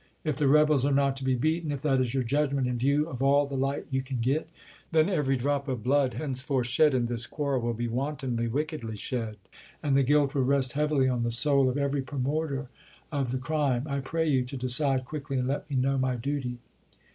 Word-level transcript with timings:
If 0.23 0.35
the 0.35 0.47
rebels 0.47 0.83
are 0.83 0.91
not 0.91 1.15
to 1.17 1.23
be 1.23 1.35
beaten,— 1.35 1.71
if 1.71 1.83
that 1.83 2.01
is 2.01 2.11
your 2.15 2.23
judgment 2.23 2.65
in 2.65 2.79
view 2.79 3.07
of 3.07 3.21
all 3.21 3.45
the 3.45 3.53
light 3.55 3.85
you 3.91 4.01
can 4.01 4.17
get,— 4.17 4.49
then 4.91 5.07
every 5.09 5.37
drop 5.37 5.67
of 5.67 5.83
blood 5.83 6.15
henceforth 6.15 6.65
shed 6.65 6.95
in 6.95 7.05
this 7.05 7.27
quarrel 7.27 7.61
will 7.61 7.75
be 7.75 7.87
wantonly, 7.87 8.47
wick 8.47 8.69
edly 8.69 8.97
shed, 8.97 9.37
and 9.83 9.95
the 9.95 10.01
guilt 10.01 10.31
wiU 10.33 10.43
rest 10.43 10.73
heavily 10.73 11.07
on 11.07 11.21
the 11.21 11.29
soul 11.29 11.69
of 11.69 11.75
366 11.75 12.13
ABRAHAM 12.13 12.23
LINCOLN 12.23 12.49
Chap. 12.49 12.63
XX. 12.63 12.63
every 12.65 12.65
promoter 12.65 12.69
of 13.11 13.31
the 13.31 13.37
crime. 13.37 13.87
I 13.87 13.99
pray 13.99 14.27
you 14.27 14.43
to 14.43 14.57
decide 14.57 15.05
quickly 15.05 15.37
and 15.37 15.47
let 15.47 15.69
me 15.69 15.75
know 15.75 15.99
my 15.99 16.15
duty. 16.15 16.57